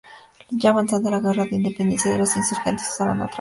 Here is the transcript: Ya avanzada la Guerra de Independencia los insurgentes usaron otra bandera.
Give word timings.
Ya 0.61 0.69
avanzada 0.71 1.11
la 1.11 1.19
Guerra 1.19 1.45
de 1.45 1.57
Independencia 1.57 2.17
los 2.17 2.35
insurgentes 2.35 2.87
usaron 2.89 3.17
otra 3.19 3.19
bandera. 3.25 3.29